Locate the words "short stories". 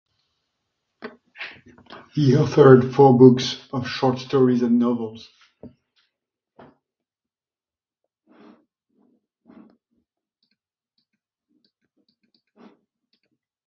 3.87-4.63